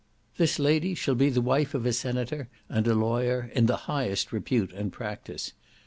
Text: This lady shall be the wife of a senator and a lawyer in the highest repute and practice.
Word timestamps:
This 0.37 0.57
lady 0.57 0.95
shall 0.95 1.13
be 1.13 1.29
the 1.29 1.43
wife 1.43 1.75
of 1.75 1.85
a 1.85 1.93
senator 1.93 2.49
and 2.67 2.87
a 2.87 2.95
lawyer 2.95 3.51
in 3.53 3.67
the 3.67 3.77
highest 3.85 4.31
repute 4.33 4.73
and 4.73 4.91
practice. 4.91 5.53